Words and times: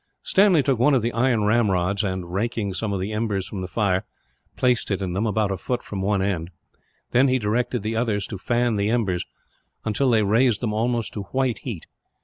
Stanley 0.23 0.63
took 0.63 0.79
one 0.79 0.95
of 0.95 1.03
the 1.03 1.11
iron 1.13 1.43
ramrods 1.43 2.03
and, 2.03 2.33
raking 2.33 2.73
some 2.73 2.91
of 2.91 2.99
the 2.99 3.13
embers 3.13 3.47
from 3.47 3.61
the 3.61 3.67
fire, 3.67 4.03
placed 4.55 4.89
it 4.89 4.99
in 4.99 5.13
them, 5.13 5.27
about 5.27 5.51
a 5.51 5.57
foot 5.57 5.83
from 5.83 6.01
one 6.01 6.23
end; 6.23 6.49
then 7.11 7.27
he 7.27 7.37
directed 7.37 7.83
the 7.83 7.95
others 7.95 8.25
to 8.25 8.39
fan 8.39 8.77
the 8.77 8.89
embers, 8.89 9.23
until 9.85 10.09
they 10.09 10.23
raised 10.23 10.59
them 10.59 10.73
almost 10.73 11.13
to 11.13 11.21
white 11.25 11.59
heat. 11.59 11.85